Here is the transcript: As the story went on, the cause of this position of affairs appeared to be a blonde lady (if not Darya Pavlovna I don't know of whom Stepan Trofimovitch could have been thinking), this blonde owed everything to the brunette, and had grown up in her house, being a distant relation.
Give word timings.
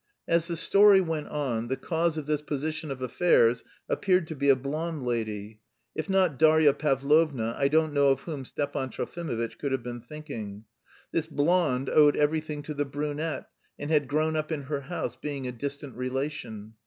As 0.27 0.47
the 0.47 0.57
story 0.57 0.99
went 0.99 1.27
on, 1.27 1.67
the 1.67 1.77
cause 1.77 2.17
of 2.17 2.25
this 2.25 2.41
position 2.41 2.89
of 2.89 3.03
affairs 3.03 3.63
appeared 3.87 4.27
to 4.29 4.35
be 4.35 4.49
a 4.49 4.55
blonde 4.55 5.03
lady 5.05 5.59
(if 5.93 6.09
not 6.09 6.39
Darya 6.39 6.73
Pavlovna 6.73 7.53
I 7.55 7.67
don't 7.67 7.93
know 7.93 8.07
of 8.09 8.21
whom 8.21 8.43
Stepan 8.43 8.89
Trofimovitch 8.89 9.59
could 9.59 9.71
have 9.71 9.83
been 9.83 10.01
thinking), 10.01 10.65
this 11.11 11.27
blonde 11.27 11.87
owed 11.87 12.17
everything 12.17 12.63
to 12.63 12.73
the 12.73 12.83
brunette, 12.83 13.47
and 13.77 13.91
had 13.91 14.07
grown 14.07 14.35
up 14.35 14.51
in 14.51 14.63
her 14.63 14.81
house, 14.81 15.15
being 15.15 15.45
a 15.45 15.51
distant 15.51 15.95
relation. 15.95 16.73